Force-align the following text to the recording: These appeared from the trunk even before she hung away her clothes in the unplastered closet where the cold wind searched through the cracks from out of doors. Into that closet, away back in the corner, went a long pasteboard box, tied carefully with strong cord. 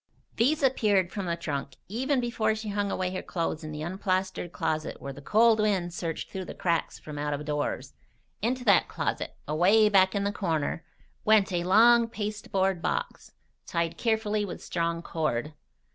These 0.37 0.63
appeared 0.63 1.11
from 1.11 1.27
the 1.27 1.35
trunk 1.35 1.75
even 1.87 2.19
before 2.19 2.55
she 2.55 2.69
hung 2.69 2.89
away 2.89 3.13
her 3.13 3.21
clothes 3.21 3.63
in 3.63 3.71
the 3.71 3.83
unplastered 3.83 4.51
closet 4.51 4.99
where 4.99 5.13
the 5.13 5.21
cold 5.21 5.59
wind 5.59 5.93
searched 5.93 6.31
through 6.31 6.45
the 6.45 6.55
cracks 6.55 6.97
from 6.97 7.19
out 7.19 7.35
of 7.35 7.45
doors. 7.45 7.93
Into 8.41 8.65
that 8.65 8.87
closet, 8.87 9.35
away 9.47 9.89
back 9.89 10.15
in 10.15 10.23
the 10.23 10.31
corner, 10.31 10.83
went 11.23 11.53
a 11.53 11.63
long 11.65 12.07
pasteboard 12.07 12.81
box, 12.81 13.33
tied 13.67 13.95
carefully 13.95 14.43
with 14.43 14.63
strong 14.63 15.03
cord. 15.03 15.53